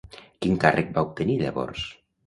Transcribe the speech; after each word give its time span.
Quin 0.45 0.57
càrrec 0.63 0.91
va 0.97 1.05
obtenir 1.11 1.39
llavors? 1.45 1.89